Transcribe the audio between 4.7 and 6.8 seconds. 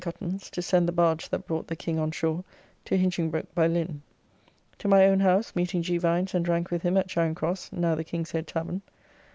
To my own house, meeting G. Vines, and drank